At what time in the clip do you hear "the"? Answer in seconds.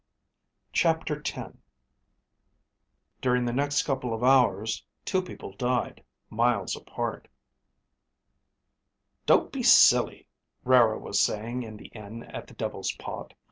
3.45-3.53, 11.77-11.89, 12.47-12.55